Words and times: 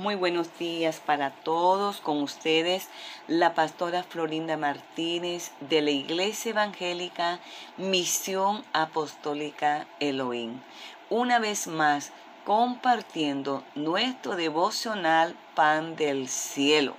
Muy 0.00 0.14
buenos 0.14 0.56
días 0.58 0.98
para 0.98 1.30
todos. 1.30 2.00
Con 2.00 2.22
ustedes, 2.22 2.88
la 3.28 3.52
pastora 3.52 4.02
Florinda 4.02 4.56
Martínez 4.56 5.52
de 5.60 5.82
la 5.82 5.90
Iglesia 5.90 6.52
Evangélica 6.52 7.38
Misión 7.76 8.64
Apostólica 8.72 9.86
Elohim. 9.98 10.62
Una 11.10 11.38
vez 11.38 11.66
más, 11.66 12.12
compartiendo 12.46 13.62
nuestro 13.74 14.36
devocional 14.36 15.36
Pan 15.54 15.96
del 15.96 16.30
Cielo, 16.30 16.96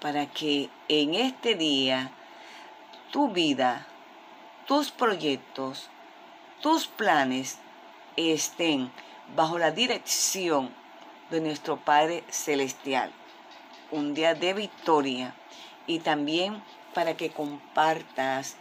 para 0.00 0.24
que 0.24 0.70
en 0.88 1.12
este 1.12 1.54
día 1.54 2.12
tu 3.12 3.28
vida, 3.28 3.86
tus 4.66 4.90
proyectos, 4.90 5.90
tus 6.62 6.86
planes 6.86 7.58
estén 8.16 8.90
bajo 9.34 9.58
la 9.58 9.70
dirección 9.70 10.85
de 11.30 11.40
nuestro 11.40 11.76
Padre 11.76 12.24
Celestial. 12.30 13.12
Un 13.90 14.14
día 14.14 14.34
de 14.34 14.54
victoria 14.54 15.34
y 15.86 16.00
también 16.00 16.62
para 16.94 17.16
que 17.16 17.30
compartas 17.30 18.56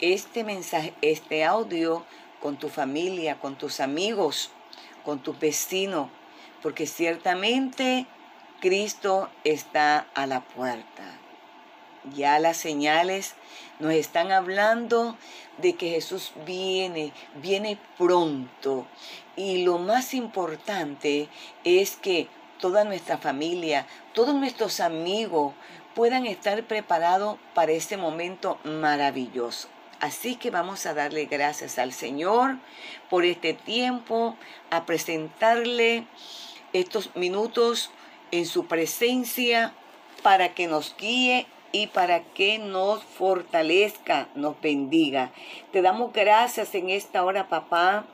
este 0.00 0.44
mensaje, 0.44 0.94
este 1.02 1.44
audio 1.44 2.04
con 2.40 2.56
tu 2.56 2.68
familia, 2.68 3.38
con 3.38 3.56
tus 3.56 3.80
amigos, 3.80 4.50
con 5.04 5.20
tus 5.20 5.38
vecinos, 5.38 6.08
porque 6.62 6.86
ciertamente 6.86 8.06
Cristo 8.60 9.28
está 9.44 10.06
a 10.14 10.26
la 10.26 10.40
puerta. 10.40 11.18
Ya 12.14 12.38
las 12.38 12.56
señales 12.56 13.34
nos 13.78 13.92
están 13.92 14.32
hablando 14.32 15.16
de 15.58 15.74
que 15.74 15.90
Jesús 15.90 16.32
viene, 16.46 17.12
viene 17.36 17.78
pronto. 17.98 18.86
Y 19.36 19.64
lo 19.64 19.78
más 19.78 20.14
importante 20.14 21.28
es 21.64 21.96
que 21.96 22.28
toda 22.60 22.84
nuestra 22.84 23.18
familia, 23.18 23.86
todos 24.14 24.34
nuestros 24.34 24.80
amigos 24.80 25.54
puedan 25.94 26.26
estar 26.26 26.62
preparados 26.64 27.38
para 27.54 27.72
este 27.72 27.96
momento 27.96 28.58
maravilloso. 28.64 29.68
Así 30.00 30.36
que 30.36 30.50
vamos 30.50 30.84
a 30.84 30.94
darle 30.94 31.24
gracias 31.24 31.78
al 31.78 31.92
Señor 31.92 32.58
por 33.08 33.24
este 33.24 33.54
tiempo, 33.54 34.36
a 34.70 34.84
presentarle 34.84 36.06
estos 36.74 37.16
minutos 37.16 37.90
en 38.30 38.44
su 38.44 38.66
presencia 38.66 39.72
para 40.22 40.54
que 40.54 40.66
nos 40.66 40.94
guíe 40.98 41.46
y 41.76 41.88
para 41.88 42.20
que 42.22 42.58
nos 42.58 43.02
fortalezca, 43.02 44.28
nos 44.34 44.58
bendiga. 44.62 45.30
Te 45.72 45.82
damos 45.82 46.10
gracias 46.14 46.74
en 46.74 46.88
esta 46.88 47.22
hora, 47.22 47.48
papá, 47.48 48.06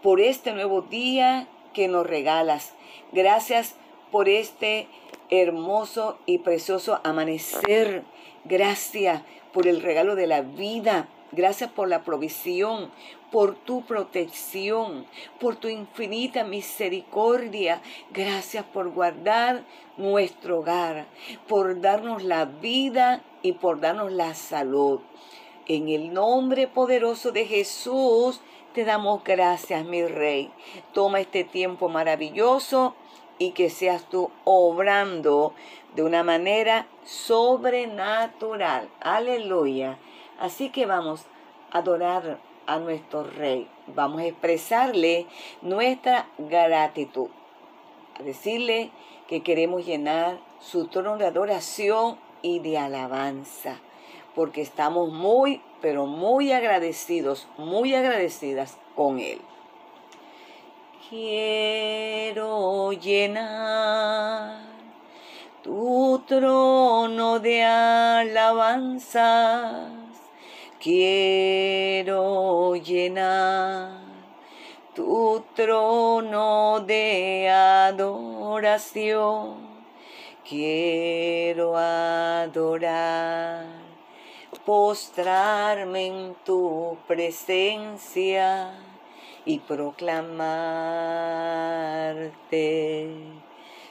por 0.00 0.20
este 0.20 0.52
nuevo 0.52 0.82
día 0.82 1.48
que 1.72 1.88
nos 1.88 2.06
regalas. 2.06 2.72
Gracias 3.10 3.74
por 4.12 4.28
este 4.28 4.86
hermoso 5.28 6.18
y 6.24 6.38
precioso 6.38 7.00
amanecer. 7.02 8.04
Gracias 8.44 9.22
por 9.52 9.66
el 9.66 9.82
regalo 9.82 10.14
de 10.14 10.28
la 10.28 10.42
vida. 10.42 11.08
Gracias 11.32 11.68
por 11.68 11.88
la 11.88 12.04
provisión, 12.04 12.92
por 13.30 13.54
tu 13.54 13.82
protección, 13.82 15.06
por 15.38 15.56
tu 15.56 15.68
infinita 15.68 16.44
misericordia. 16.44 17.80
Gracias 18.12 18.64
por 18.64 18.90
guardar 18.90 19.64
nuestro 19.96 20.60
hogar, 20.60 21.06
por 21.48 21.80
darnos 21.80 22.22
la 22.22 22.44
vida 22.44 23.22
y 23.42 23.52
por 23.52 23.80
darnos 23.80 24.12
la 24.12 24.34
salud. 24.34 25.00
En 25.66 25.88
el 25.88 26.12
nombre 26.12 26.66
poderoso 26.66 27.32
de 27.32 27.46
Jesús 27.46 28.40
te 28.74 28.84
damos 28.84 29.22
gracias, 29.24 29.84
mi 29.84 30.04
Rey. 30.04 30.50
Toma 30.92 31.20
este 31.20 31.44
tiempo 31.44 31.88
maravilloso 31.88 32.94
y 33.38 33.52
que 33.52 33.70
seas 33.70 34.08
tú 34.08 34.30
obrando 34.44 35.54
de 35.94 36.02
una 36.02 36.22
manera 36.22 36.86
sobrenatural. 37.04 38.88
Aleluya. 39.00 39.98
Así 40.38 40.70
que 40.70 40.86
vamos 40.86 41.26
a 41.70 41.78
adorar 41.78 42.38
a 42.70 42.78
nuestro 42.78 43.24
Rey. 43.24 43.68
Vamos 43.88 44.20
a 44.22 44.26
expresarle 44.26 45.26
nuestra 45.60 46.28
gratitud. 46.38 47.26
A 48.18 48.22
decirle 48.22 48.92
que 49.26 49.42
queremos 49.42 49.84
llenar 49.84 50.38
su 50.60 50.86
trono 50.86 51.16
de 51.16 51.26
adoración 51.26 52.16
y 52.42 52.60
de 52.60 52.78
alabanza. 52.78 53.80
Porque 54.36 54.62
estamos 54.62 55.10
muy, 55.10 55.60
pero 55.82 56.06
muy 56.06 56.52
agradecidos, 56.52 57.48
muy 57.58 57.92
agradecidas 57.92 58.78
con 58.94 59.18
Él. 59.18 59.40
Quiero 61.08 62.92
llenar 62.92 64.60
tu 65.64 66.22
trono 66.24 67.40
de 67.40 67.64
alabanza 67.64 69.10
Quiero 70.82 72.74
llenar 72.74 74.00
tu 74.94 75.44
trono 75.54 76.80
de 76.80 77.50
adoración. 77.50 78.08
Quiero 80.48 81.76
adorar, 81.76 83.66
postrarme 84.64 86.06
en 86.06 86.34
tu 86.46 86.96
presencia 87.06 88.72
y 89.44 89.58
proclamarte, 89.58 90.16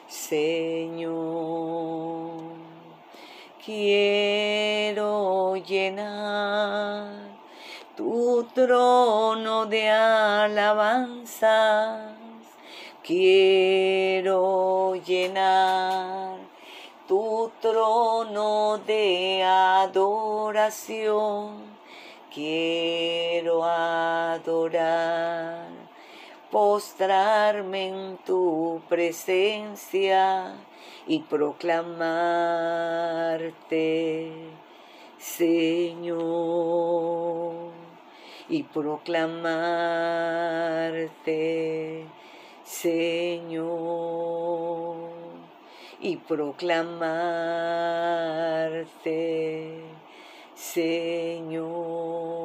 Señor. 0.07 1.19
Quiero 3.71 5.55
llenar 5.55 7.05
tu 7.95 8.43
trono 8.55 9.67
de 9.67 9.91
alabanzas. 9.91 12.15
Quiero 13.03 14.95
llenar 14.95 16.37
tu 17.07 17.51
trono 17.61 18.79
de 18.87 19.43
adoración. 19.43 21.51
Quiero 22.33 23.63
adorar, 23.63 25.67
postrarme 26.49 27.89
en 27.89 28.17
tu 28.25 28.81
presencia 28.89 30.55
y 31.07 31.19
proclamarte, 31.19 32.51
Señor, 35.17 36.19
y 38.47 38.63
proclamarte, 38.63 39.65
Señor, 42.63 43.67
y 45.99 46.15
proclamarte, 46.17 47.03
Señor. 50.55 52.38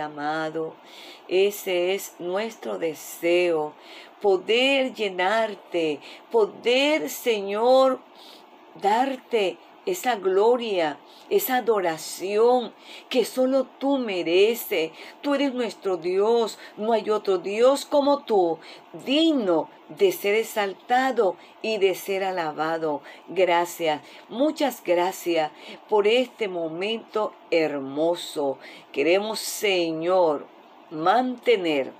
Amado, 0.00 0.74
ese 1.28 1.94
es 1.94 2.14
nuestro 2.18 2.78
deseo, 2.78 3.72
poder 4.20 4.92
llenarte, 4.92 5.98
poder, 6.30 7.08
Señor, 7.08 7.98
darte 8.82 9.56
esa 9.84 10.16
gloria, 10.16 10.98
esa 11.28 11.56
adoración 11.56 12.72
que 13.08 13.24
solo 13.24 13.66
tú 13.78 13.98
mereces. 13.98 14.92
Tú 15.20 15.34
eres 15.34 15.54
nuestro 15.54 15.96
Dios, 15.96 16.58
no 16.76 16.92
hay 16.92 17.10
otro 17.10 17.38
Dios 17.38 17.84
como 17.84 18.24
tú, 18.24 18.58
digno 19.04 19.68
de 19.88 20.12
ser 20.12 20.34
exaltado 20.34 21.36
y 21.60 21.78
de 21.78 21.94
ser 21.94 22.24
alabado. 22.24 23.02
Gracias, 23.28 24.02
muchas 24.28 24.82
gracias 24.84 25.50
por 25.88 26.06
este 26.06 26.48
momento 26.48 27.32
hermoso. 27.50 28.58
Queremos, 28.92 29.40
Señor, 29.40 30.46
mantener 30.90 31.92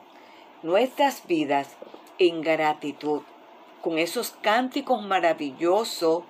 nuestras 0.63 1.27
vidas 1.27 1.77
en 2.19 2.41
gratitud, 2.41 3.23
con 3.83 3.99
esos 3.99 4.31
cánticos 4.31 5.03
maravillosos 5.03 6.23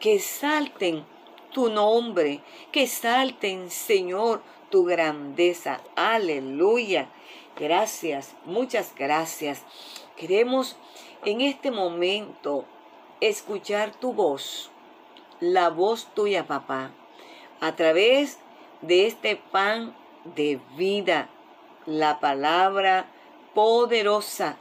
que 0.00 0.18
salten 0.18 1.04
tu 1.52 1.70
nombre, 1.70 2.40
que 2.72 2.86
salten, 2.86 3.70
Señor, 3.70 4.42
tu 4.70 4.84
grandeza. 4.84 5.80
Aleluya. 5.96 7.08
Gracias, 7.56 8.36
muchas 8.44 8.94
gracias. 8.94 9.62
Queremos 10.16 10.76
en 11.24 11.40
este 11.40 11.70
momento 11.70 12.64
escuchar 13.20 13.94
tu 13.94 14.12
voz, 14.12 14.70
la 15.40 15.68
voz 15.68 16.08
tuya, 16.14 16.46
papá, 16.46 16.92
a 17.60 17.74
través 17.74 18.38
de 18.82 19.06
este 19.06 19.36
pan 19.36 19.96
de 20.36 20.60
vida, 20.76 21.28
la 21.86 22.20
palabra 22.20 23.06
poderosa 23.54 24.56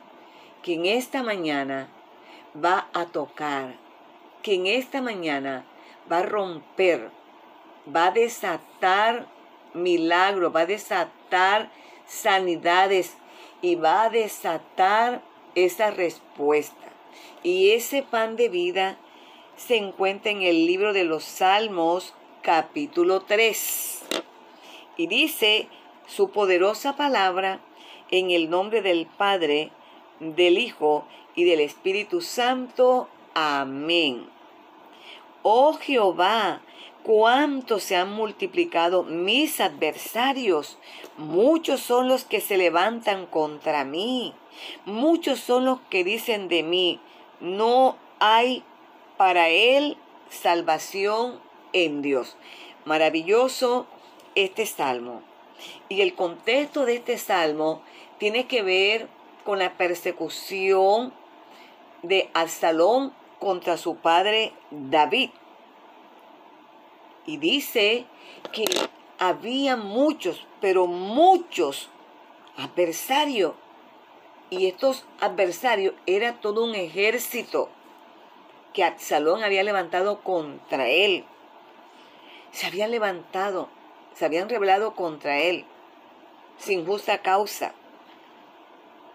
que 0.63 0.73
en 0.73 0.85
esta 0.85 1.21
mañana 1.21 1.89
va 2.55 2.87
a 2.93 3.05
tocar, 3.05 3.75
que 4.47 4.53
en 4.53 4.65
esta 4.65 5.01
mañana 5.01 5.65
va 6.09 6.19
a 6.19 6.23
romper, 6.25 7.09
va 7.93 8.05
a 8.05 8.11
desatar 8.11 9.27
milagros, 9.73 10.55
va 10.55 10.61
a 10.61 10.65
desatar 10.65 11.69
sanidades 12.05 13.17
y 13.61 13.75
va 13.75 14.03
a 14.03 14.09
desatar 14.09 15.21
esa 15.53 15.91
respuesta. 15.91 16.93
Y 17.43 17.71
ese 17.71 18.03
pan 18.03 18.37
de 18.37 18.47
vida 18.47 18.97
se 19.57 19.75
encuentra 19.75 20.31
en 20.31 20.43
el 20.43 20.65
libro 20.65 20.93
de 20.93 21.03
los 21.03 21.25
Salmos 21.25 22.13
capítulo 22.41 23.23
3. 23.23 24.05
Y 24.95 25.07
dice 25.07 25.67
su 26.05 26.31
poderosa 26.31 26.95
palabra 26.95 27.59
en 28.11 28.31
el 28.31 28.49
nombre 28.49 28.81
del 28.81 29.07
Padre, 29.07 29.71
del 30.21 30.57
Hijo 30.57 31.05
y 31.35 31.43
del 31.43 31.59
Espíritu 31.59 32.21
Santo. 32.21 33.09
Amén. 33.33 34.36
Oh 35.49 35.75
Jehová, 35.75 36.59
cuánto 37.03 37.79
se 37.79 37.95
han 37.95 38.11
multiplicado 38.11 39.03
mis 39.03 39.61
adversarios. 39.61 40.77
Muchos 41.15 41.79
son 41.79 42.09
los 42.09 42.25
que 42.25 42.41
se 42.41 42.57
levantan 42.57 43.25
contra 43.27 43.85
mí. 43.85 44.33
Muchos 44.83 45.39
son 45.39 45.63
los 45.63 45.79
que 45.89 46.03
dicen 46.03 46.49
de 46.49 46.63
mí, 46.63 46.99
no 47.39 47.95
hay 48.19 48.61
para 49.15 49.47
él 49.47 49.95
salvación 50.29 51.39
en 51.71 52.01
Dios. 52.01 52.35
Maravilloso 52.83 53.87
este 54.35 54.65
salmo. 54.65 55.21
Y 55.87 56.01
el 56.01 56.13
contexto 56.13 56.83
de 56.83 56.95
este 56.97 57.17
salmo 57.17 57.81
tiene 58.17 58.47
que 58.47 58.63
ver 58.63 59.07
con 59.45 59.59
la 59.59 59.77
persecución 59.77 61.13
de 62.03 62.29
Absalón 62.33 63.13
contra 63.39 63.77
su 63.77 63.95
padre 63.97 64.53
David. 64.71 65.31
Y 67.25 67.37
dice 67.37 68.05
que 68.51 68.65
había 69.19 69.75
muchos, 69.75 70.45
pero 70.61 70.87
muchos 70.87 71.89
adversarios. 72.57 73.53
Y 74.49 74.67
estos 74.67 75.05
adversarios 75.19 75.93
era 76.05 76.39
todo 76.39 76.63
un 76.63 76.75
ejército 76.75 77.69
que 78.73 78.83
Absalón 78.83 79.43
había 79.43 79.63
levantado 79.63 80.21
contra 80.21 80.87
él. 80.87 81.25
Se 82.51 82.67
habían 82.67 82.91
levantado, 82.91 83.69
se 84.13 84.23
habían 84.25 84.49
rebelado 84.49 84.95
contra 84.95 85.39
él, 85.39 85.65
sin 86.57 86.85
justa 86.85 87.21
causa. 87.21 87.73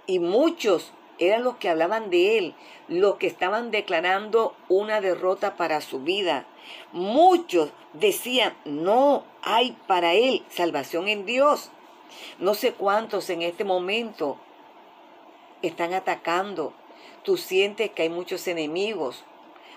Y 0.06 0.18
muchos 0.18 0.92
eran 1.26 1.44
los 1.44 1.56
que 1.56 1.68
hablaban 1.68 2.10
de 2.10 2.38
él, 2.38 2.54
los 2.88 3.16
que 3.16 3.26
estaban 3.26 3.70
declarando 3.70 4.54
una 4.68 5.00
derrota 5.00 5.56
para 5.56 5.80
su 5.80 6.00
vida. 6.00 6.46
Muchos 6.92 7.70
decían, 7.92 8.54
no 8.64 9.24
hay 9.42 9.76
para 9.86 10.14
él 10.14 10.44
salvación 10.48 11.08
en 11.08 11.24
Dios. 11.24 11.70
No 12.38 12.54
sé 12.54 12.72
cuántos 12.72 13.30
en 13.30 13.42
este 13.42 13.64
momento 13.64 14.36
están 15.62 15.94
atacando. 15.94 16.72
Tú 17.22 17.36
sientes 17.36 17.90
que 17.90 18.02
hay 18.02 18.08
muchos 18.08 18.48
enemigos, 18.48 19.24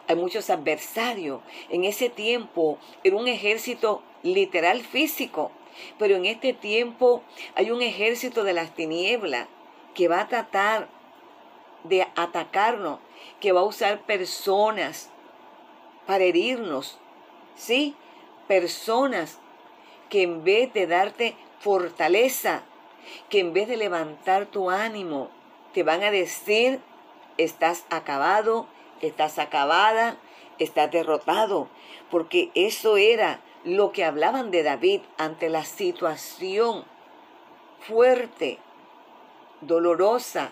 hay 0.07 0.15
muchos 0.15 0.49
adversarios. 0.49 1.41
En 1.69 1.83
ese 1.85 2.09
tiempo 2.09 2.77
era 3.03 3.15
un 3.15 3.27
ejército 3.27 4.01
literal 4.23 4.81
físico, 4.81 5.51
pero 5.99 6.15
en 6.15 6.25
este 6.25 6.53
tiempo 6.53 7.21
hay 7.55 7.71
un 7.71 7.81
ejército 7.81 8.43
de 8.43 8.53
las 8.53 8.73
tinieblas 8.73 9.47
que 9.93 10.07
va 10.07 10.21
a 10.21 10.27
tratar 10.27 10.89
de 11.89 12.07
atacarnos, 12.15 12.99
que 13.39 13.51
va 13.51 13.61
a 13.61 13.65
usar 13.65 14.01
personas 14.01 15.09
para 16.05 16.23
herirnos, 16.23 16.99
¿sí? 17.55 17.95
Personas 18.47 19.39
que 20.09 20.23
en 20.23 20.43
vez 20.43 20.71
de 20.73 20.87
darte 20.87 21.35
fortaleza, 21.59 22.63
que 23.29 23.39
en 23.39 23.53
vez 23.53 23.67
de 23.67 23.77
levantar 23.77 24.45
tu 24.45 24.69
ánimo, 24.69 25.29
te 25.73 25.83
van 25.83 26.03
a 26.03 26.11
decir, 26.11 26.79
estás 27.37 27.85
acabado, 27.89 28.67
estás 29.01 29.39
acabada, 29.39 30.17
estás 30.59 30.91
derrotado, 30.91 31.67
porque 32.09 32.51
eso 32.55 32.97
era 32.97 33.41
lo 33.63 33.91
que 33.91 34.05
hablaban 34.05 34.51
de 34.51 34.63
David 34.63 35.01
ante 35.17 35.49
la 35.49 35.65
situación 35.65 36.85
fuerte, 37.79 38.59
dolorosa, 39.61 40.51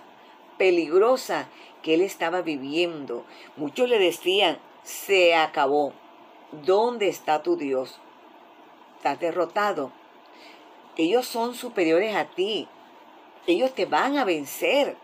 peligrosa 0.57 1.47
que 1.81 1.93
él 1.93 2.01
estaba 2.01 2.41
viviendo. 2.41 3.25
Muchos 3.55 3.89
le 3.89 3.99
decían, 3.99 4.57
se 4.83 5.35
acabó. 5.35 5.93
¿Dónde 6.51 7.07
está 7.07 7.41
tu 7.41 7.55
Dios? 7.57 7.99
Estás 8.97 9.19
derrotado. 9.19 9.91
Ellos 10.95 11.25
son 11.25 11.55
superiores 11.55 12.15
a 12.15 12.25
ti. 12.25 12.67
Ellos 13.47 13.73
te 13.73 13.85
van 13.85 14.17
a 14.17 14.25
vencer. 14.25 14.95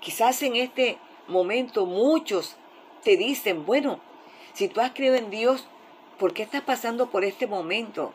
Quizás 0.00 0.42
en 0.42 0.56
este 0.56 0.98
momento 1.26 1.86
muchos 1.86 2.56
te 3.04 3.16
dicen, 3.16 3.66
bueno, 3.66 4.00
si 4.54 4.68
tú 4.68 4.80
has 4.80 4.92
creído 4.92 5.16
en 5.16 5.30
Dios, 5.30 5.66
¿por 6.18 6.32
qué 6.32 6.42
estás 6.42 6.62
pasando 6.62 7.10
por 7.10 7.24
este 7.24 7.46
momento? 7.46 8.12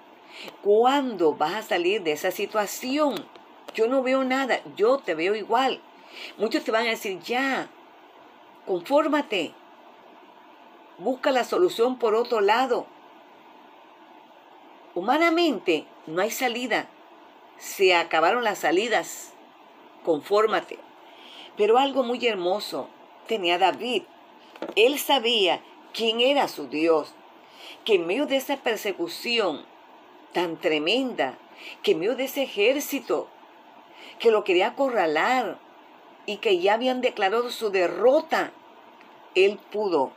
¿Cuándo 0.62 1.34
vas 1.36 1.54
a 1.54 1.62
salir 1.62 2.04
de 2.04 2.14
esa 2.14 2.32
situación? 2.32 3.26
Yo 3.74 3.88
no 3.88 4.04
veo 4.04 4.24
nada, 4.24 4.62
yo 4.76 5.00
te 5.00 5.16
veo 5.16 5.36
igual. 5.36 5.82
Muchos 6.38 6.64
te 6.64 6.72
van 6.72 6.86
a 6.86 6.92
decir, 6.92 7.20
ya, 7.22 7.70
confórmate, 8.66 9.54
busca 10.98 11.32
la 11.32 11.44
solución 11.44 11.98
por 11.98 12.16
otro 12.16 12.42
lado. 12.42 12.86
Humanamente 14.96 15.86
no 16.06 16.22
hay 16.22 16.30
salida, 16.30 16.88
se 17.58 17.96
acabaron 17.96 18.44
las 18.44 18.60
salidas, 18.60 19.34
confórmate. 20.06 20.78
Pero 21.58 21.78
algo 21.78 22.04
muy 22.04 22.26
hermoso 22.28 22.90
tenía 23.28 23.58
David. 23.58 24.04
Él 24.76 25.00
sabía 25.00 25.62
quién 25.94 26.22
era 26.22 26.48
su 26.48 26.68
Dios, 26.68 27.14
que 27.86 27.96
en 27.96 28.08
medio 28.08 28.26
de 28.26 28.38
esa 28.38 28.58
persecución 28.58 29.66
tan 30.32 30.58
tremenda, 30.58 31.38
que 31.82 31.92
en 31.92 32.00
medio 32.00 32.16
de 32.16 32.26
ese 32.26 32.44
ejército 32.44 33.28
que 34.20 34.32
lo 34.32 34.44
quería 34.44 34.68
acorralar 34.68 35.58
y 36.26 36.38
que 36.38 36.60
ya 36.60 36.74
habían 36.76 37.02
declarado 37.02 37.50
su 37.50 37.70
derrota, 37.70 38.52
él 39.36 39.60
pudo 39.72 40.12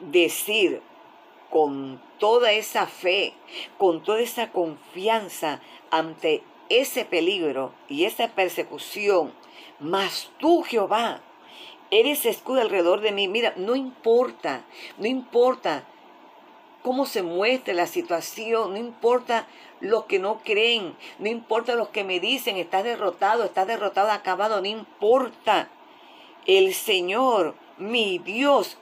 decir 0.00 0.82
con 1.50 2.00
toda 2.18 2.52
esa 2.52 2.86
fe, 2.86 3.34
con 3.78 4.02
toda 4.02 4.20
esa 4.20 4.50
confianza 4.50 5.60
ante 5.90 6.42
ese 6.68 7.04
peligro 7.04 7.72
y 7.88 8.04
esa 8.04 8.28
persecución, 8.28 9.32
mas 9.78 10.30
tú 10.38 10.62
Jehová, 10.62 11.20
eres 11.90 12.26
escudo 12.26 12.60
alrededor 12.60 13.00
de 13.00 13.12
mí. 13.12 13.28
Mira, 13.28 13.54
no 13.56 13.76
importa, 13.76 14.64
no 14.98 15.06
importa 15.06 15.84
cómo 16.82 17.06
se 17.06 17.22
muestre 17.22 17.74
la 17.74 17.86
situación, 17.86 18.72
no 18.72 18.78
importa 18.78 19.46
los 19.84 20.04
que 20.04 20.18
no 20.18 20.40
creen, 20.42 20.96
no 21.18 21.28
importa 21.28 21.74
los 21.74 21.88
que 21.90 22.04
me 22.04 22.18
dicen, 22.18 22.56
estás 22.56 22.84
derrotado, 22.84 23.44
estás 23.44 23.66
derrotado, 23.66 24.10
acabado, 24.10 24.60
no 24.60 24.66
importa. 24.66 25.68
El 26.46 26.72
Señor, 26.72 27.54
mi 27.76 28.18
Dios, 28.18 28.78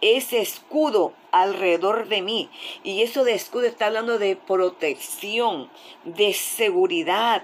es 0.00 0.32
escudo 0.32 1.12
alrededor 1.32 2.08
de 2.08 2.22
mí. 2.22 2.48
Y 2.82 3.02
eso 3.02 3.24
de 3.24 3.34
escudo 3.34 3.66
está 3.66 3.86
hablando 3.86 4.18
de 4.18 4.36
protección, 4.36 5.68
de 6.04 6.32
seguridad. 6.32 7.42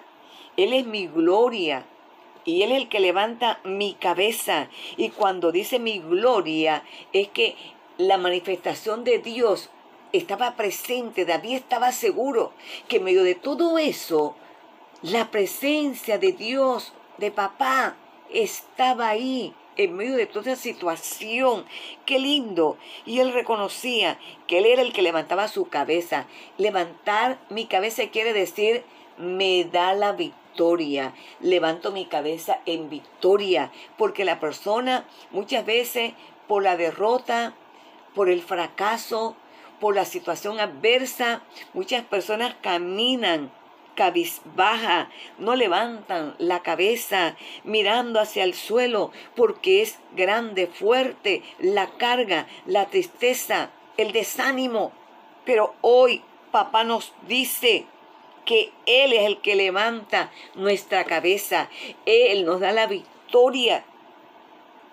Él 0.57 0.73
es 0.73 0.87
mi 0.87 1.07
gloria. 1.07 1.85
Y 2.47 2.63
Él 2.63 2.73
es 2.73 2.79
el 2.79 2.89
que 2.89 3.01
levanta 3.01 3.61
mi 3.65 3.95
cabeza. 3.95 4.69
Y 4.97 5.11
cuando 5.11 5.53
dice 5.53 5.79
mi 5.79 5.99
gloria, 5.99 6.85
es 7.13 7.29
que 7.29 7.55
la 7.99 8.17
manifestación 8.17 9.05
de 9.05 9.19
Dios 9.19 9.71
estaba 10.19 10.55
presente, 10.55 11.25
David 11.25 11.57
estaba 11.57 11.91
seguro 11.91 12.53
que 12.89 12.97
en 12.97 13.05
medio 13.05 13.25
de 13.25 13.35
todo 13.35 13.79
eso, 13.79 14.37
la 15.03 15.31
presencia 15.31 16.19
de 16.19 16.33
Dios, 16.33 16.93
de 17.19 17.33
papá, 17.33 17.97
estaba 18.31 19.09
ahí 19.09 19.55
en 19.77 19.97
medio 19.97 20.17
de 20.17 20.27
toda 20.27 20.53
esa 20.53 20.63
situación. 20.63 21.65
Qué 22.07 22.21
lindo. 22.21 22.79
Y 23.05 23.19
él 23.19 23.33
reconocía 23.33 24.19
que 24.47 24.59
él 24.59 24.67
era 24.67 24.83
el 24.83 24.93
que 24.93 25.03
levantaba 25.03 25.49
su 25.49 25.67
cabeza. 25.67 26.27
Levantar 26.59 27.41
mi 27.51 27.67
cabeza 27.67 28.09
quiere 28.09 28.33
decir, 28.33 28.85
me 29.19 29.65
da 29.65 29.95
la 29.95 30.13
victoria. 30.13 31.13
Levanto 31.41 31.91
mi 31.91 32.07
cabeza 32.07 32.61
en 32.67 32.89
victoria. 32.89 33.73
Porque 33.99 34.25
la 34.25 34.39
persona 34.39 35.09
muchas 35.33 35.67
veces 35.67 36.13
por 36.47 36.63
la 36.63 36.77
derrota, 36.77 37.55
por 38.15 38.29
el 38.29 38.43
fracaso, 38.43 39.37
por 39.85 39.97
la 39.97 40.07
situación 40.07 40.61
adversa, 40.61 41.43
muchas 41.75 42.03
personas 42.07 42.55
caminan 42.63 43.53
cabizbaja, 43.95 45.11
no 45.37 45.57
levantan 45.57 46.35
la 46.39 46.63
cabeza 46.63 47.37
mirando 47.65 48.19
hacia 48.19 48.45
el 48.45 48.55
suelo 48.55 49.13
porque 49.37 49.83
es 49.83 49.99
grande, 50.17 50.69
fuerte 50.69 51.43
la 51.59 51.99
carga, 51.99 52.47
la 52.65 52.87
tristeza, 52.87 53.73
el 53.99 54.13
desánimo. 54.13 54.91
Pero 55.45 55.75
hoy 55.83 56.23
papá 56.51 56.85
nos 56.85 57.13
dice 57.29 57.85
que 58.47 58.73
Él 58.87 59.13
es 59.13 59.27
el 59.27 59.43
que 59.43 59.55
levanta 59.55 60.31
nuestra 60.55 61.05
cabeza. 61.05 61.69
Él 62.07 62.47
nos 62.47 62.61
da 62.61 62.73
la 62.73 62.87
victoria. 62.87 63.85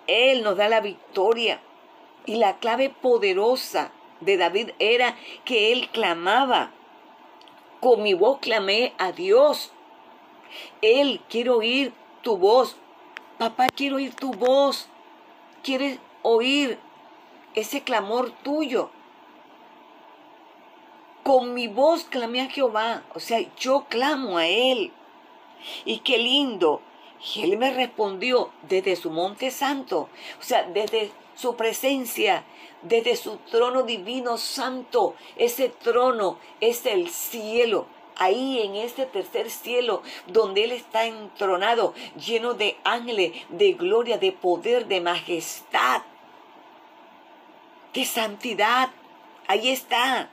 Él 0.06 0.42
nos 0.42 0.58
da 0.58 0.68
la 0.68 0.82
victoria. 0.82 1.62
Y 2.26 2.34
la 2.34 2.58
clave 2.58 2.90
poderosa 2.90 3.90
de 4.24 4.36
David 4.36 4.70
era 4.78 5.16
que 5.44 5.72
él 5.72 5.88
clamaba 5.90 6.72
con 7.82 8.02
mi 8.04 8.14
voz 8.14 8.38
clamé 8.38 8.92
a 8.96 9.10
Dios. 9.10 9.72
Él, 10.82 11.20
quiero 11.28 11.56
oír 11.56 11.92
tu 12.22 12.36
voz. 12.36 12.76
Papá, 13.38 13.66
quiero 13.74 13.96
oír 13.96 14.14
tu 14.14 14.30
voz. 14.30 14.88
Quieres 15.64 15.98
oír 16.22 16.78
ese 17.56 17.82
clamor 17.82 18.30
tuyo. 18.44 18.90
Con 21.24 21.54
mi 21.54 21.66
voz 21.66 22.04
clamé 22.04 22.42
a 22.42 22.50
Jehová. 22.50 23.02
O 23.14 23.18
sea, 23.18 23.40
yo 23.56 23.86
clamo 23.88 24.38
a 24.38 24.46
Él. 24.46 24.92
Y 25.84 25.98
qué 25.98 26.18
lindo. 26.18 26.82
Y 27.34 27.42
Él 27.42 27.56
me 27.56 27.72
respondió 27.72 28.50
desde 28.68 28.94
su 28.94 29.10
monte 29.10 29.50
santo. 29.50 30.08
O 30.38 30.42
sea, 30.42 30.62
desde 30.62 31.10
su 31.34 31.56
presencia, 31.56 32.44
desde 32.82 33.16
su 33.16 33.36
trono 33.50 33.82
divino 33.82 34.38
santo. 34.38 35.14
Ese 35.36 35.68
trono 35.68 36.38
es 36.60 36.86
el 36.86 37.08
cielo. 37.08 37.86
Ahí 38.16 38.60
en 38.60 38.76
ese 38.76 39.06
tercer 39.06 39.50
cielo 39.50 40.02
donde 40.26 40.64
Él 40.64 40.72
está 40.72 41.06
entronado, 41.06 41.94
lleno 42.14 42.54
de 42.54 42.76
ángeles, 42.84 43.32
de 43.48 43.72
gloria, 43.72 44.18
de 44.18 44.32
poder, 44.32 44.86
de 44.86 45.00
majestad, 45.00 46.02
de 47.94 48.04
santidad. 48.04 48.90
Ahí 49.48 49.70
está, 49.70 50.30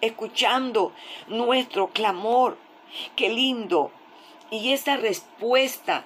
escuchando 0.00 0.92
nuestro 1.28 1.88
clamor. 1.88 2.58
Qué 3.16 3.28
lindo. 3.28 3.90
Y 4.50 4.72
esa 4.72 4.96
respuesta 4.96 6.04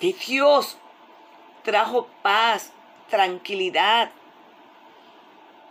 de 0.00 0.14
Dios 0.26 0.78
trajo 1.62 2.06
paz, 2.22 2.72
tranquilidad. 3.10 4.10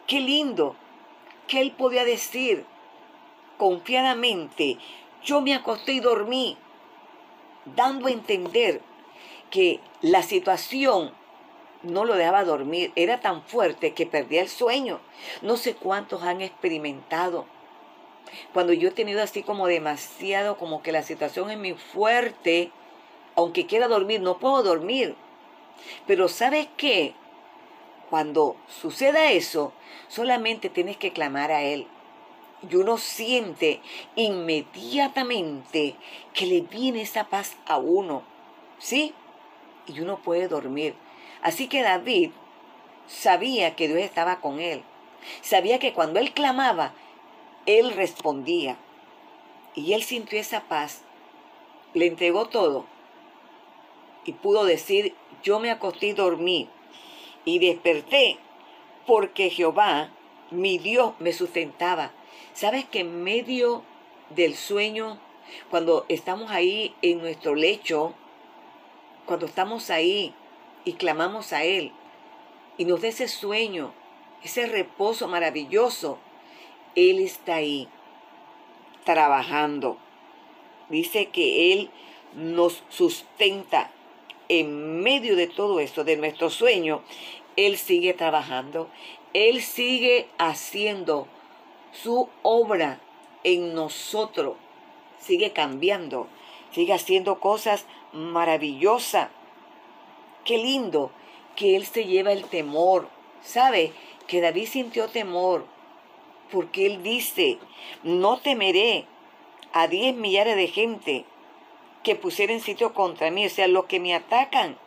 Qué 0.07 0.19
lindo 0.19 0.75
que 1.47 1.61
él 1.61 1.71
podía 1.71 2.03
decir 2.03 2.65
confiadamente, 3.57 4.77
yo 5.23 5.41
me 5.41 5.53
acosté 5.53 5.93
y 5.93 5.99
dormí, 5.99 6.57
dando 7.75 8.07
a 8.07 8.11
entender 8.11 8.81
que 9.49 9.79
la 10.01 10.23
situación 10.23 11.13
no 11.83 12.05
lo 12.05 12.15
dejaba 12.15 12.43
dormir, 12.43 12.91
era 12.95 13.21
tan 13.21 13.43
fuerte 13.43 13.93
que 13.93 14.05
perdía 14.05 14.41
el 14.41 14.49
sueño. 14.49 14.99
No 15.41 15.57
sé 15.57 15.75
cuántos 15.75 16.23
han 16.23 16.41
experimentado. 16.41 17.45
Cuando 18.53 18.73
yo 18.73 18.89
he 18.89 18.91
tenido 18.91 19.21
así 19.21 19.43
como 19.43 19.67
demasiado, 19.67 20.57
como 20.57 20.81
que 20.81 20.91
la 20.91 21.03
situación 21.03 21.51
es 21.51 21.57
muy 21.57 21.73
fuerte, 21.73 22.71
aunque 23.35 23.65
quiera 23.65 23.87
dormir, 23.87 24.21
no 24.21 24.39
puedo 24.39 24.63
dormir. 24.63 25.15
Pero 26.07 26.27
¿sabes 26.27 26.67
qué? 26.77 27.13
Cuando 28.09 28.55
suceda 28.67 29.31
eso, 29.31 29.73
solamente 30.07 30.69
tienes 30.69 30.97
que 30.97 31.13
clamar 31.13 31.51
a 31.51 31.61
Él. 31.63 31.87
Y 32.69 32.75
uno 32.75 32.97
siente 32.97 33.81
inmediatamente 34.15 35.95
que 36.33 36.45
le 36.45 36.61
viene 36.61 37.01
esa 37.01 37.25
paz 37.25 37.57
a 37.65 37.77
uno. 37.77 38.23
¿Sí? 38.79 39.13
Y 39.87 39.99
uno 39.99 40.19
puede 40.19 40.47
dormir. 40.47 40.95
Así 41.41 41.67
que 41.67 41.81
David 41.81 42.31
sabía 43.07 43.75
que 43.75 43.87
Dios 43.87 43.99
estaba 43.99 44.39
con 44.39 44.61
él. 44.61 44.83
Sabía 45.41 45.79
que 45.79 45.93
cuando 45.93 46.19
él 46.19 46.33
clamaba, 46.33 46.93
él 47.65 47.91
respondía. 47.91 48.77
Y 49.75 49.93
él 49.93 50.03
sintió 50.03 50.39
esa 50.39 50.61
paz. 50.61 51.01
Le 51.93 52.07
entregó 52.07 52.45
todo. 52.47 52.85
Y 54.23 54.33
pudo 54.33 54.63
decir, 54.63 55.15
yo 55.43 55.59
me 55.59 55.69
acosté 55.69 56.07
y 56.07 56.13
dormí 56.13 56.69
y 57.45 57.59
desperté 57.59 58.37
porque 59.05 59.49
Jehová, 59.49 60.09
mi 60.51 60.77
Dios, 60.77 61.13
me 61.19 61.33
sustentaba. 61.33 62.11
¿Sabes 62.53 62.85
que 62.85 62.99
en 62.99 63.23
medio 63.23 63.83
del 64.29 64.55
sueño, 64.55 65.19
cuando 65.69 66.05
estamos 66.09 66.51
ahí 66.51 66.95
en 67.01 67.19
nuestro 67.19 67.55
lecho, 67.55 68.13
cuando 69.25 69.45
estamos 69.45 69.89
ahí 69.89 70.33
y 70.85 70.93
clamamos 70.93 71.53
a 71.53 71.63
Él 71.63 71.91
y 72.77 72.85
nos 72.85 73.01
da 73.01 73.07
ese 73.09 73.27
sueño, 73.27 73.93
ese 74.43 74.65
reposo 74.67 75.27
maravilloso, 75.27 76.19
Él 76.95 77.19
está 77.19 77.55
ahí 77.55 77.87
trabajando. 79.03 79.97
Dice 80.89 81.27
que 81.27 81.73
Él 81.73 81.89
nos 82.35 82.83
sustenta 82.89 83.91
en 84.49 85.01
medio 85.01 85.35
de 85.35 85.47
todo 85.47 85.79
esto, 85.79 86.03
de 86.03 86.17
nuestro 86.17 86.49
sueño, 86.49 87.01
Él 87.55 87.77
sigue 87.77 88.13
trabajando, 88.13 88.89
Él 89.33 89.61
sigue 89.61 90.27
haciendo 90.37 91.27
su 91.91 92.29
obra 92.41 92.99
en 93.43 93.73
nosotros, 93.73 94.55
sigue 95.19 95.51
cambiando, 95.51 96.27
sigue 96.71 96.93
haciendo 96.93 97.39
cosas 97.39 97.85
maravillosas. 98.11 99.29
Qué 100.45 100.57
lindo 100.57 101.11
que 101.55 101.75
Él 101.75 101.85
se 101.85 102.05
lleva 102.05 102.31
el 102.31 102.45
temor. 102.45 103.07
¿Sabe? 103.41 103.91
Que 104.27 104.39
David 104.39 104.67
sintió 104.67 105.09
temor 105.09 105.65
porque 106.53 106.85
Él 106.85 107.01
dice, 107.01 107.57
no 108.03 108.37
temeré 108.37 109.05
a 109.73 109.87
diez 109.87 110.15
millares 110.15 110.55
de 110.55 110.67
gente 110.67 111.25
que 112.03 112.15
pusiera 112.15 112.57
sitio 112.59 112.93
contra 112.93 113.31
mí, 113.31 113.45
o 113.45 113.49
sea, 113.49 113.67
los 113.67 113.85
que 113.85 113.99
me 113.99 114.13
atacan. 114.13 114.77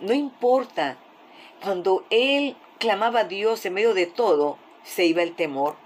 No 0.00 0.14
importa, 0.14 0.96
cuando 1.62 2.04
él 2.10 2.56
clamaba 2.78 3.20
a 3.20 3.24
Dios 3.24 3.64
en 3.66 3.74
medio 3.74 3.94
de 3.94 4.06
todo, 4.06 4.58
se 4.82 5.04
iba 5.04 5.22
el 5.22 5.34
temor. 5.34 5.76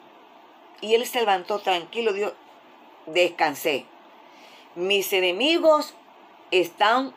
Y 0.81 0.95
él 0.95 1.05
se 1.07 1.21
levantó 1.21 1.59
tranquilo, 1.59 2.13
Dios, 2.13 2.33
descansé. 3.07 3.87
Mis 4.75 5.13
enemigos 5.13 5.95
están 6.51 7.15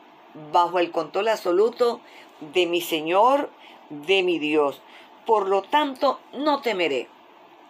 bajo 0.52 0.78
el 0.78 0.90
control 0.90 1.28
absoluto 1.28 2.00
de 2.40 2.66
mi 2.66 2.80
Señor, 2.80 3.50
de 3.90 4.22
mi 4.22 4.38
Dios. 4.38 4.80
Por 5.26 5.48
lo 5.48 5.62
tanto, 5.62 6.20
no 6.32 6.60
temeré. 6.60 7.08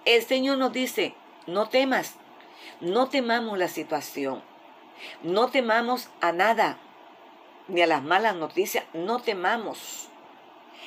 El 0.04 0.22
Señor 0.22 0.58
nos 0.58 0.72
dice, 0.72 1.14
no 1.46 1.68
temas, 1.68 2.16
no 2.80 3.08
temamos 3.08 3.58
la 3.58 3.68
situación. 3.68 4.42
No 5.22 5.48
temamos 5.48 6.08
a 6.20 6.32
nada, 6.32 6.78
ni 7.68 7.82
a 7.82 7.86
las 7.86 8.02
malas 8.02 8.34
noticias, 8.36 8.84
no 8.92 9.20
temamos. 9.20 10.08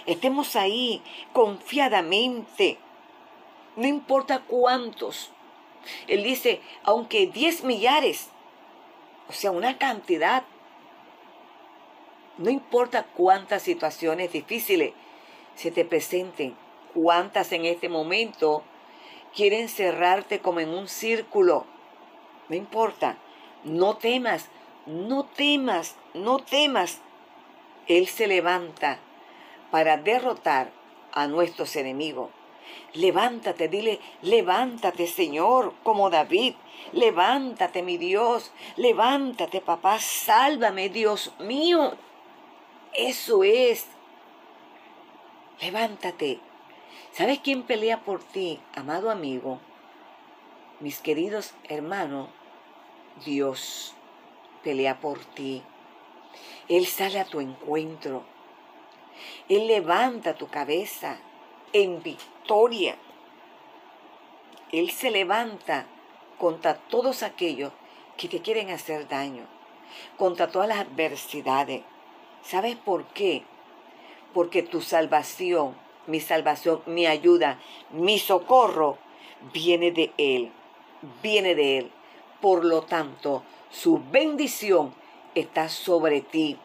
Estemos 0.06 0.56
ahí 0.56 1.04
confiadamente, 1.34 2.78
no 3.76 3.88
importa 3.88 4.42
cuántos. 4.48 5.32
Él 6.08 6.24
dice, 6.24 6.62
aunque 6.84 7.28
diez 7.28 7.64
millares, 7.64 8.30
o 9.30 9.34
sea, 9.34 9.52
una 9.52 9.78
cantidad, 9.78 10.44
no 12.38 12.50
importa 12.50 13.06
cuántas 13.16 13.62
situaciones 13.62 14.32
difíciles 14.32 14.94
se 15.56 15.72
te 15.72 15.86
presenten, 15.86 16.56
cuántas 16.94 17.52
en 17.52 17.66
este 17.66 17.90
momento 17.90 18.64
quieren 19.36 19.70
cerrarte 19.70 20.40
como 20.40 20.60
en 20.60 20.70
un 20.70 20.88
círculo, 20.88 21.66
no 22.50 22.56
importa. 22.56 23.18
No 23.64 23.98
temas, 23.98 24.50
no 24.86 25.26
temas, 25.26 25.96
no 26.14 26.40
temas. 26.40 27.00
Él 27.88 28.08
se 28.08 28.28
levanta 28.28 29.00
para 29.70 29.98
derrotar 29.98 30.72
a 31.12 31.28
nuestros 31.28 31.76
enemigos. 31.76 32.30
Levántate, 32.94 33.68
dile, 33.70 34.00
levántate 34.22 35.08
Señor, 35.08 35.74
como 35.84 36.10
David. 36.10 36.56
Levántate, 36.94 37.84
mi 37.84 37.98
Dios. 37.98 38.52
Levántate, 38.76 39.62
papá. 39.62 40.00
Sálvame, 40.00 40.90
Dios 40.90 41.34
mío. 41.40 41.94
Eso 42.94 43.44
es. 43.44 43.88
Levántate. 45.62 46.40
¿Sabes 47.14 47.40
quién 47.40 47.64
pelea 47.64 48.02
por 48.02 48.24
ti, 48.24 48.60
amado 48.76 49.10
amigo? 49.10 49.60
Mis 50.80 51.00
queridos 51.00 51.54
hermanos, 51.70 52.30
Dios 53.26 53.94
pelea 54.64 55.00
por 55.00 55.20
ti. 55.20 55.62
Él 56.68 56.86
sale 56.86 57.20
a 57.20 57.26
tu 57.26 57.40
encuentro. 57.40 58.24
Él 59.50 59.68
levanta 59.68 60.36
tu 60.36 60.48
cabeza 60.48 61.18
en 61.74 62.02
victoria. 62.02 62.96
Él 64.72 64.90
se 64.92 65.12
levanta 65.12 65.86
contra 66.38 66.76
todos 66.76 67.24
aquellos 67.24 67.74
que 68.18 68.28
te 68.28 68.42
quieren 68.42 68.70
hacer 68.70 69.08
daño, 69.08 69.46
contra 70.18 70.50
todas 70.50 70.70
las 70.70 70.80
adversidades. 70.80 71.84
¿Sabes 72.44 72.76
por 72.78 73.06
qué? 73.08 73.44
Porque 74.34 74.64
tu 74.64 74.82
salvación, 74.82 75.76
mi 76.08 76.20
salvación, 76.20 76.82
mi 76.86 77.06
ayuda, 77.06 77.60
mi 77.92 78.18
socorro, 78.18 78.98
viene 79.54 79.92
de 79.92 80.12
Él, 80.18 80.52
viene 81.22 81.56
de 81.56 81.78
Él. 81.80 81.92
Por 82.42 82.66
lo 82.66 82.82
tanto, 82.82 83.44
su 83.70 84.02
bendición 84.12 84.96
está 85.36 85.70
sobre 85.70 86.22
ti, 86.22 86.58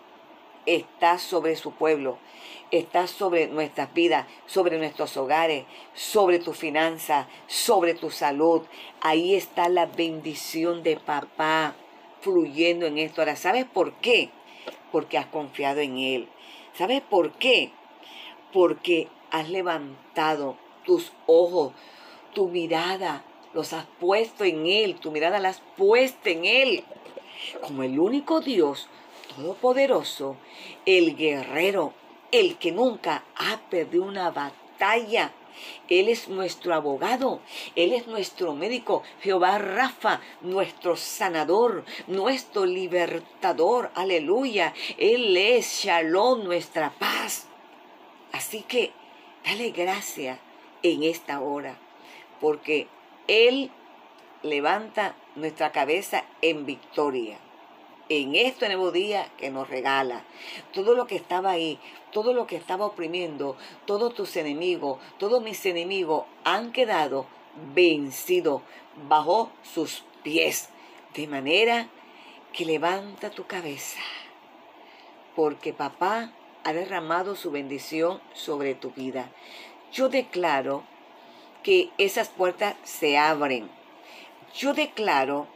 está 0.64 1.18
sobre 1.18 1.54
su 1.54 1.72
pueblo, 1.72 2.18
está 2.70 3.06
sobre 3.06 3.46
nuestras 3.46 3.92
vidas, 3.92 4.26
sobre 4.46 4.78
nuestros 4.78 5.16
hogares, 5.16 5.66
sobre 5.94 6.38
tu 6.38 6.54
finanza, 6.54 7.28
sobre 7.46 7.94
tu 7.94 8.10
salud. 8.10 8.62
Ahí 9.02 9.34
está 9.34 9.68
la 9.68 9.86
bendición 9.86 10.82
de 10.82 10.96
papá 10.96 11.76
fluyendo 12.20 12.86
en 12.86 12.98
esto. 12.98 13.20
Ahora, 13.20 13.36
¿sabes 13.36 13.66
por 13.66 13.92
qué? 13.94 14.30
Porque 14.90 15.18
has 15.18 15.26
confiado 15.26 15.80
en 15.80 15.98
Él. 15.98 16.28
¿Sabes 16.72 17.02
por 17.02 17.32
qué? 17.32 17.70
Porque 18.52 19.08
has 19.30 19.50
levantado 19.50 20.56
tus 20.84 21.12
ojos, 21.26 21.72
tu 22.32 22.48
mirada, 22.48 23.24
los 23.56 23.72
has 23.72 23.86
puesto 23.98 24.44
en 24.44 24.66
Él, 24.66 24.96
tu 24.96 25.10
mirada 25.10 25.40
la 25.40 25.48
has 25.48 25.62
puesto 25.78 26.28
en 26.28 26.44
Él. 26.44 26.84
Como 27.62 27.82
el 27.84 27.98
único 27.98 28.42
Dios 28.42 28.86
todopoderoso, 29.34 30.36
el 30.84 31.16
guerrero, 31.16 31.94
el 32.32 32.58
que 32.58 32.70
nunca 32.70 33.24
ha 33.34 33.58
perdido 33.70 34.04
una 34.04 34.30
batalla. 34.30 35.32
Él 35.88 36.10
es 36.10 36.28
nuestro 36.28 36.74
abogado, 36.74 37.40
Él 37.76 37.94
es 37.94 38.06
nuestro 38.06 38.54
médico, 38.54 39.02
Jehová 39.22 39.56
Rafa, 39.56 40.20
nuestro 40.42 40.94
sanador, 40.94 41.86
nuestro 42.08 42.66
libertador, 42.66 43.90
aleluya. 43.94 44.74
Él 44.98 45.34
es 45.34 45.82
Shalom, 45.82 46.44
nuestra 46.44 46.90
paz. 46.98 47.48
Así 48.32 48.60
que 48.68 48.92
dale 49.46 49.70
gracia 49.70 50.40
en 50.82 51.04
esta 51.04 51.40
hora, 51.40 51.78
porque 52.38 52.88
Él 53.28 53.70
levanta 54.42 55.14
nuestra 55.34 55.72
cabeza 55.72 56.24
en 56.42 56.66
victoria 56.66 57.38
en 58.08 58.34
este 58.36 58.68
nuevo 58.68 58.92
día 58.92 59.28
que 59.36 59.50
nos 59.50 59.68
regala. 59.68 60.24
Todo 60.72 60.94
lo 60.94 61.06
que 61.06 61.16
estaba 61.16 61.50
ahí, 61.50 61.78
todo 62.12 62.32
lo 62.32 62.46
que 62.46 62.56
estaba 62.56 62.86
oprimiendo, 62.86 63.56
todos 63.84 64.14
tus 64.14 64.36
enemigos, 64.36 64.98
todos 65.18 65.42
mis 65.42 65.64
enemigos 65.66 66.24
han 66.44 66.72
quedado 66.72 67.26
vencidos 67.74 68.62
bajo 69.08 69.50
sus 69.62 70.04
pies. 70.22 70.68
De 71.14 71.26
manera 71.26 71.88
que 72.52 72.64
levanta 72.64 73.30
tu 73.30 73.46
cabeza, 73.46 74.00
porque 75.34 75.72
papá 75.72 76.32
ha 76.64 76.72
derramado 76.72 77.36
su 77.36 77.50
bendición 77.50 78.20
sobre 78.34 78.74
tu 78.74 78.90
vida. 78.90 79.30
Yo 79.92 80.08
declaro 80.08 80.84
que 81.66 81.90
esas 81.98 82.28
puertas 82.28 82.76
se 82.84 83.18
abren. 83.18 83.68
Yo 84.54 84.72
declaro 84.72 85.48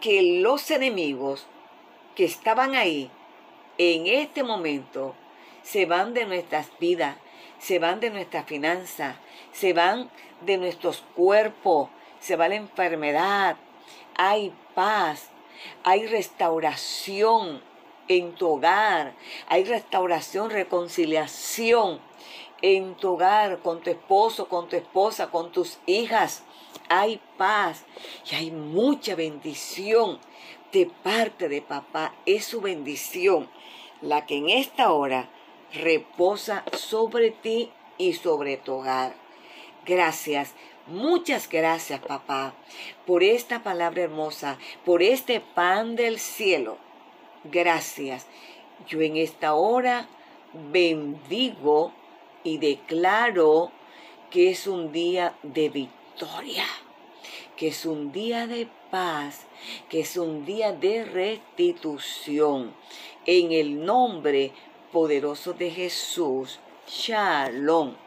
que 0.00 0.40
los 0.40 0.70
enemigos 0.70 1.48
que 2.14 2.24
estaban 2.24 2.76
ahí 2.76 3.10
en 3.76 4.06
este 4.06 4.44
momento 4.44 5.16
se 5.64 5.84
van 5.84 6.14
de 6.14 6.26
nuestras 6.26 6.68
vidas, 6.78 7.16
se 7.58 7.80
van 7.80 7.98
de 7.98 8.10
nuestra 8.10 8.44
finanza, 8.44 9.16
se 9.50 9.72
van 9.72 10.12
de 10.42 10.58
nuestros 10.58 11.02
cuerpos, 11.16 11.88
se 12.20 12.36
va 12.36 12.48
la 12.48 12.54
enfermedad, 12.54 13.56
hay 14.14 14.52
paz, 14.76 15.30
hay 15.82 16.06
restauración 16.06 17.60
en 18.06 18.32
tu 18.36 18.48
hogar, 18.48 19.14
hay 19.48 19.64
restauración, 19.64 20.50
reconciliación 20.50 22.00
en 22.62 22.94
tu 22.94 23.14
hogar, 23.14 23.58
con 23.58 23.80
tu 23.80 23.90
esposo, 23.90 24.48
con 24.48 24.68
tu 24.68 24.76
esposa, 24.76 25.30
con 25.30 25.52
tus 25.52 25.78
hijas. 25.86 26.44
Hay 26.88 27.20
paz 27.36 27.84
y 28.30 28.34
hay 28.34 28.50
mucha 28.50 29.14
bendición 29.14 30.18
de 30.72 30.90
parte 31.02 31.48
de 31.48 31.60
papá. 31.60 32.14
Es 32.24 32.46
su 32.46 32.60
bendición 32.60 33.50
la 34.00 34.26
que 34.26 34.36
en 34.36 34.48
esta 34.48 34.92
hora 34.92 35.28
reposa 35.72 36.64
sobre 36.72 37.30
ti 37.30 37.70
y 37.98 38.14
sobre 38.14 38.56
tu 38.56 38.74
hogar. 38.74 39.14
Gracias, 39.84 40.54
muchas 40.86 41.48
gracias 41.48 42.00
papá 42.00 42.54
por 43.06 43.22
esta 43.22 43.62
palabra 43.62 44.02
hermosa, 44.02 44.58
por 44.84 45.02
este 45.02 45.40
pan 45.40 45.96
del 45.96 46.18
cielo. 46.18 46.78
Gracias. 47.44 48.26
Yo 48.86 49.00
en 49.00 49.16
esta 49.16 49.54
hora 49.54 50.08
bendigo 50.52 51.92
y 52.44 52.58
declaro 52.58 53.70
que 54.30 54.50
es 54.50 54.66
un 54.66 54.92
día 54.92 55.36
de 55.42 55.68
victoria, 55.68 56.64
que 57.56 57.68
es 57.68 57.84
un 57.86 58.12
día 58.12 58.46
de 58.46 58.68
paz, 58.90 59.46
que 59.88 60.00
es 60.00 60.16
un 60.16 60.44
día 60.44 60.72
de 60.72 61.04
restitución. 61.04 62.74
En 63.26 63.52
el 63.52 63.84
nombre 63.84 64.52
poderoso 64.90 65.52
de 65.52 65.70
Jesús, 65.70 66.58
Shalom. 66.88 68.01